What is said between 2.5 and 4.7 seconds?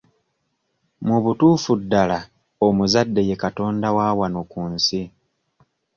omuzadde ye katonda wa wano ku